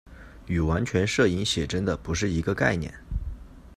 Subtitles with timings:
[0.47, 2.91] 与完全摄影写真的不是一个概念。